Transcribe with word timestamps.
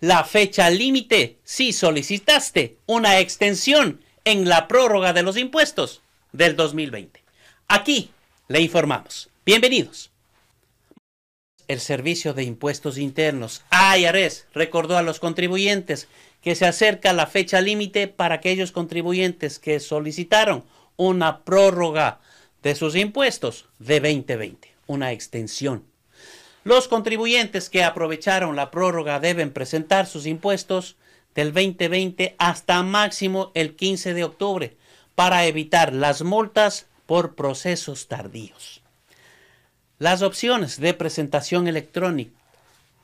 la 0.00 0.24
fecha 0.24 0.68
límite 0.70 1.38
si 1.44 1.72
solicitaste 1.72 2.76
una 2.86 3.18
extensión 3.18 4.00
en 4.24 4.48
la 4.48 4.68
prórroga 4.68 5.12
de 5.12 5.22
los 5.22 5.36
impuestos 5.36 6.02
del 6.32 6.56
2020. 6.56 7.22
Aquí 7.68 8.10
le 8.48 8.60
informamos. 8.60 9.30
Bienvenidos. 9.44 10.10
El 11.68 11.80
Servicio 11.80 12.32
de 12.32 12.44
Impuestos 12.44 12.96
Internos, 12.98 13.62
IRS, 13.96 14.46
recordó 14.54 14.96
a 14.96 15.02
los 15.02 15.18
contribuyentes 15.18 16.06
que 16.42 16.54
se 16.54 16.66
acerca 16.66 17.12
la 17.12 17.26
fecha 17.26 17.60
límite 17.60 18.06
para 18.06 18.36
aquellos 18.36 18.70
contribuyentes 18.70 19.58
que 19.58 19.80
solicitaron 19.80 20.64
una 20.96 21.42
prórroga 21.42 22.20
de 22.62 22.74
sus 22.76 22.94
impuestos 22.94 23.66
de 23.78 24.00
2020, 24.00 24.72
una 24.86 25.12
extensión. 25.12 25.84
Los 26.66 26.88
contribuyentes 26.88 27.70
que 27.70 27.84
aprovecharon 27.84 28.56
la 28.56 28.72
prórroga 28.72 29.20
deben 29.20 29.52
presentar 29.52 30.04
sus 30.06 30.26
impuestos 30.26 30.96
del 31.32 31.52
2020 31.52 32.34
hasta 32.40 32.82
máximo 32.82 33.52
el 33.54 33.76
15 33.76 34.14
de 34.14 34.24
octubre 34.24 34.76
para 35.14 35.46
evitar 35.46 35.92
las 35.92 36.22
multas 36.22 36.86
por 37.06 37.36
procesos 37.36 38.08
tardíos. 38.08 38.82
Las 40.00 40.22
opciones 40.22 40.80
de 40.80 40.92
presentación 40.92 41.68
electrónica, 41.68 42.32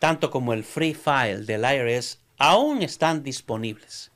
tanto 0.00 0.30
como 0.30 0.52
el 0.52 0.62
Free 0.62 0.92
File 0.92 1.46
del 1.46 1.62
IRS, 1.64 2.18
aún 2.36 2.82
están 2.82 3.22
disponibles 3.22 4.10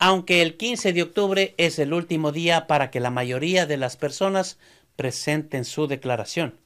aunque 0.00 0.42
el 0.42 0.56
15 0.56 0.92
de 0.92 1.02
octubre 1.04 1.54
es 1.58 1.78
el 1.78 1.92
último 1.92 2.32
día 2.32 2.66
para 2.66 2.90
que 2.90 2.98
la 2.98 3.10
mayoría 3.10 3.66
de 3.66 3.76
las 3.76 3.96
personas 3.96 4.58
presenten 4.96 5.64
su 5.64 5.86
declaración. 5.86 6.58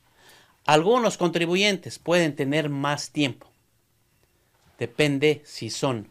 Algunos 0.67 1.17
contribuyentes 1.17 2.01
pueden 2.01 2.35
tener 2.35 2.69
más 2.69 3.11
tiempo. 3.13 3.49
Depende 4.81 5.41
si 5.45 5.71
son 5.71 6.09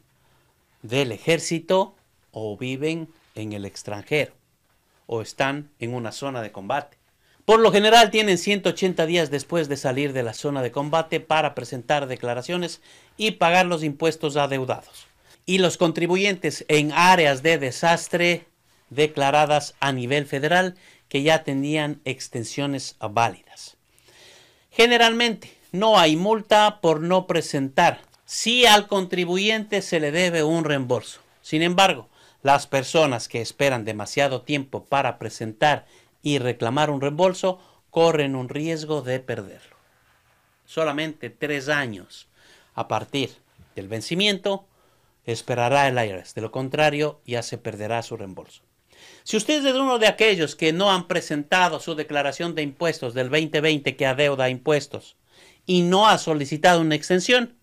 del 0.81 1.11
ejército 1.11 1.94
o 2.31 2.56
viven 2.56 3.09
en 3.36 3.52
el 3.52 3.66
extranjero 3.66 4.33
o 5.08 5.22
están 5.22 5.70
en 5.80 5.94
una 5.94 6.14
zona 6.14 6.42
de 6.42 6.53
combate. 6.53 6.98
Por 7.44 7.59
lo 7.59 7.70
general 7.70 8.11
tienen 8.11 8.38
180 8.38 9.06
días 9.06 9.30
después 9.30 9.67
de 9.67 9.76
salir 9.76 10.14
de 10.14 10.23
la 10.23 10.33
zona 10.33 10.61
de 10.61 10.72
combate 10.72 11.20
para 11.20 11.53
presentar 11.53 12.08
declaraciones 12.08 12.81
y 13.17 13.31
pagar 13.31 13.66
los 13.66 13.83
impuestos 13.83 14.38
adeudados 14.38 15.06
y 15.45 15.58
los 15.58 15.78
contribuyentes 15.78 16.64
en 16.70 16.94
áreas 16.94 17.44
de 17.44 17.58
desastre 17.58 18.48
declaradas 18.89 19.76
a 19.81 19.92
nivel 19.92 20.26
federal 20.26 20.76
que 21.09 21.23
ya 21.23 21.44
tenían 21.44 22.00
extensiones 22.06 22.95
válidas. 23.00 23.76
Generalmente 24.75 25.57
no 25.71 25.97
hay 25.97 26.17
multa 26.17 26.81
por 26.81 26.99
no 26.99 27.27
presentar 27.27 28.01
si 28.25 28.65
al 28.65 28.87
contribuyente 28.87 29.81
se 29.81 30.01
le 30.01 30.11
debe 30.11 30.43
un 30.43 30.65
reembolso. 30.65 31.21
Sin 31.41 31.61
embargo, 31.61 32.09
las 32.43 32.67
personas 32.67 33.29
que 33.29 33.39
esperan 33.39 33.85
demasiado 33.85 34.41
tiempo 34.41 34.83
para 34.83 35.17
presentar 35.17 35.85
y 36.21 36.39
reclamar 36.39 36.89
un 36.89 36.99
reembolso 36.99 37.57
corren 37.89 38.35
un 38.35 38.49
riesgo 38.49 39.02
de 39.02 39.21
perderlo. 39.21 39.77
Solamente 40.65 41.30
tres 41.30 41.69
años 41.69 42.27
a 42.73 42.89
partir 42.89 43.31
del 43.75 43.87
vencimiento 43.87 44.65
esperará 45.23 45.87
el 45.87 45.97
IRS. 45.97 46.35
De 46.35 46.41
lo 46.41 46.52
contrario, 46.52 47.21
ya 47.25 47.43
se 47.43 47.58
perderá 47.58 48.02
su 48.02 48.17
reembolso. 48.17 48.64
Si 49.23 49.38
usted 49.38 49.66
es 49.66 49.73
uno 49.73 50.00
de 50.00 50.08
aquellos 50.08 50.56
que 50.56 50.73
no 50.73 50.92
han 50.92 51.08
presentado 51.08 51.80
su 51.80 51.95
declaración 51.95 52.56
de 52.56 52.61
impuestos 52.61 53.14
del 53.14 53.30
2020 53.30 53.95
que 53.95 54.06
adeuda 54.06 54.50
impuestos 54.50 55.16
y 55.66 55.82
no 55.82 56.08
ha 56.08 56.17
solicitado 56.17 56.82
una 56.82 56.95
extensión, 56.95 57.56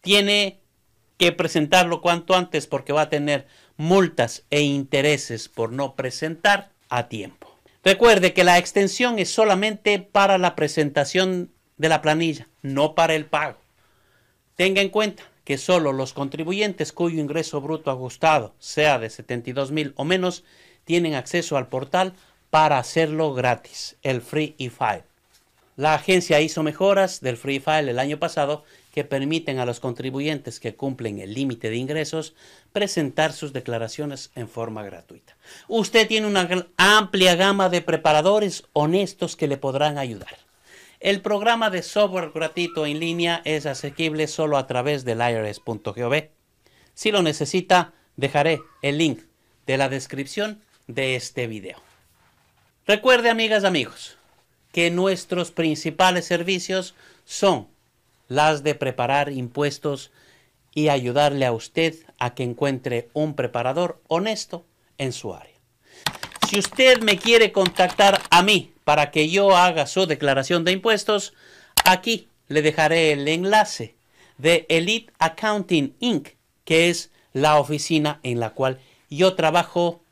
tiene 0.00 0.60
que 1.16 1.32
presentarlo 1.32 2.00
cuanto 2.00 2.34
antes 2.34 2.66
porque 2.66 2.92
va 2.92 3.02
a 3.02 3.10
tener 3.10 3.46
multas 3.76 4.44
e 4.50 4.62
intereses 4.62 5.48
por 5.48 5.72
no 5.72 5.94
presentar 5.94 6.72
a 6.88 7.08
tiempo. 7.08 7.58
Recuerde 7.82 8.32
que 8.32 8.44
la 8.44 8.58
extensión 8.58 9.18
es 9.18 9.30
solamente 9.30 9.98
para 9.98 10.38
la 10.38 10.54
presentación 10.54 11.52
de 11.76 11.88
la 11.88 12.00
planilla, 12.00 12.48
no 12.62 12.94
para 12.94 13.14
el 13.14 13.26
pago. 13.26 13.58
Tenga 14.56 14.80
en 14.80 14.88
cuenta, 14.88 15.24
que 15.44 15.58
solo 15.58 15.92
los 15.92 16.12
contribuyentes 16.12 16.92
cuyo 16.92 17.20
ingreso 17.20 17.60
bruto 17.60 17.90
ajustado 17.90 18.54
sea 18.58 18.98
de 18.98 19.10
72 19.10 19.70
mil 19.70 19.92
o 19.96 20.04
menos 20.04 20.44
tienen 20.84 21.14
acceso 21.14 21.56
al 21.56 21.68
portal 21.68 22.14
para 22.50 22.78
hacerlo 22.78 23.34
gratis, 23.34 23.96
el 24.02 24.22
Free 24.22 24.54
e-File. 24.58 25.04
La 25.76 25.94
agencia 25.94 26.40
hizo 26.40 26.62
mejoras 26.62 27.20
del 27.20 27.36
Free 27.36 27.58
File 27.58 27.90
el 27.90 27.98
año 27.98 28.18
pasado 28.18 28.64
que 28.92 29.02
permiten 29.02 29.58
a 29.58 29.66
los 29.66 29.80
contribuyentes 29.80 30.60
que 30.60 30.76
cumplen 30.76 31.18
el 31.18 31.34
límite 31.34 31.68
de 31.68 31.76
ingresos 31.76 32.34
presentar 32.72 33.32
sus 33.32 33.52
declaraciones 33.52 34.30
en 34.36 34.48
forma 34.48 34.84
gratuita. 34.84 35.36
Usted 35.66 36.06
tiene 36.06 36.28
una 36.28 36.48
amplia 36.76 37.34
gama 37.34 37.68
de 37.70 37.80
preparadores 37.80 38.62
honestos 38.72 39.34
que 39.34 39.48
le 39.48 39.56
podrán 39.56 39.98
ayudar. 39.98 40.43
El 41.04 41.20
programa 41.20 41.68
de 41.68 41.82
software 41.82 42.30
gratuito 42.30 42.86
en 42.86 42.98
línea 42.98 43.42
es 43.44 43.66
asequible 43.66 44.26
solo 44.26 44.56
a 44.56 44.66
través 44.66 45.04
del 45.04 45.20
irs.gov. 45.20 46.30
Si 46.94 47.12
lo 47.12 47.20
necesita, 47.20 47.92
dejaré 48.16 48.62
el 48.80 48.96
link 48.96 49.20
de 49.66 49.76
la 49.76 49.90
descripción 49.90 50.62
de 50.86 51.14
este 51.14 51.46
video. 51.46 51.76
Recuerde, 52.86 53.28
amigas, 53.28 53.64
amigos, 53.64 54.16
que 54.72 54.90
nuestros 54.90 55.50
principales 55.50 56.24
servicios 56.24 56.94
son 57.26 57.68
las 58.28 58.62
de 58.62 58.74
preparar 58.74 59.30
impuestos 59.30 60.10
y 60.72 60.88
ayudarle 60.88 61.44
a 61.44 61.52
usted 61.52 61.96
a 62.18 62.32
que 62.32 62.44
encuentre 62.44 63.10
un 63.12 63.34
preparador 63.34 64.00
honesto 64.08 64.64
en 64.96 65.12
su 65.12 65.34
área. 65.34 65.52
Si 66.48 66.58
usted 66.58 67.02
me 67.02 67.18
quiere 67.18 67.52
contactar 67.52 68.22
a 68.30 68.42
mí 68.42 68.73
para 68.84 69.10
que 69.10 69.28
yo 69.28 69.56
haga 69.56 69.86
su 69.86 70.06
declaración 70.06 70.64
de 70.64 70.72
impuestos, 70.72 71.34
aquí 71.84 72.28
le 72.48 72.62
dejaré 72.62 73.12
el 73.12 73.26
enlace 73.26 73.94
de 74.38 74.66
Elite 74.68 75.12
Accounting 75.18 75.94
Inc., 76.00 76.30
que 76.64 76.90
es 76.90 77.10
la 77.32 77.58
oficina 77.58 78.20
en 78.22 78.40
la 78.40 78.50
cual 78.50 78.80
yo 79.10 79.34
trabajo 79.34 80.02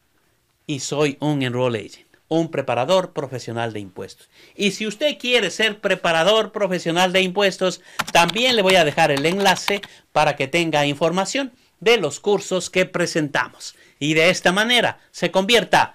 y 0.67 0.81
soy 0.81 1.17
un 1.21 1.43
enroll 1.43 1.77
agent, 1.77 2.07
un 2.29 2.51
preparador 2.51 3.13
profesional 3.13 3.73
de 3.73 3.81
impuestos. 3.81 4.29
Y 4.55 4.73
si 4.73 4.87
usted 4.87 5.19
quiere 5.19 5.51
ser 5.51 5.81
preparador 5.81 6.53
profesional 6.53 7.13
de 7.13 7.23
impuestos, 7.23 7.81
también 8.13 8.57
le 8.57 8.63
voy 8.63 8.77
a 8.77 8.85
dejar 8.85 9.11
el 9.11 9.27
enlace 9.27 9.83
para 10.13 10.37
que 10.37 10.49
tenga 10.49 10.87
información 10.87 11.53
de 11.81 11.97
los 11.97 12.21
cursos 12.21 12.71
que 12.71 12.87
presentamos. 12.87 13.75
Y 13.99 14.15
de 14.15 14.31
esta 14.31 14.53
manera 14.53 14.99
se 15.11 15.31
convierta 15.31 15.95